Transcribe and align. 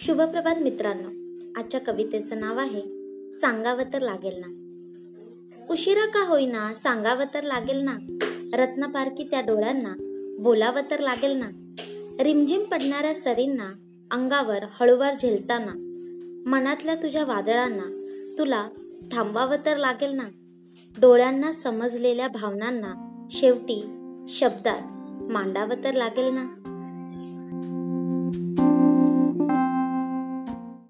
शुभप्रभात 0.00 0.58
मित्रांनो. 0.58 1.08
आजच्या 1.60 1.80
कवितेचं 1.80 2.40
नाव 2.40 2.58
आहे 2.58 2.80
सांगावं 3.32 3.82
तर 3.92 4.02
लागेल 4.02 4.40
ना. 4.40 4.48
उशिरा 5.70 6.06
का 6.06 6.28
होईना 6.28 6.74
सांगावं 6.74 7.24
तर 7.34 7.42
लागेल 7.42 7.80
ना. 7.80 7.96
रत्नपारखी 8.52 9.24
त्या 9.24 9.40
डोळ्यांना 9.40 9.94
बोलावं 10.38 10.80
तर 10.90 10.98
लागेल 10.98 11.36
ना. 11.36 11.48
रिमझिम 12.22 12.62
पडणाऱ्या 12.62 13.14
सरींना 13.14 13.72
अंगावर 14.10 14.64
हळूवार 14.80 15.14
झेलताना 15.14 15.72
मनातल्या 16.50 16.94
तुझ्या 16.94 17.24
वादळांना 17.24 18.04
तुला 18.38 18.68
थांबवावं 19.12 19.56
तर 19.66 19.76
लागेल 19.76 20.10
ना. 20.10 20.28
डोळ्यांना 21.00 21.52
समजलेल्या 21.52 22.28
भावनांना 22.28 23.26
शेवटी 23.30 23.82
शब्दात 24.28 25.32
मांडावं 25.32 25.84
तर 25.84 25.94
लागेल 25.94 26.34
ना. 26.34 26.57